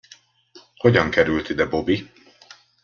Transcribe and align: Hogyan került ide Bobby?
Hogyan 0.77 1.09
került 1.09 1.49
ide 1.49 1.65
Bobby? 1.65 2.11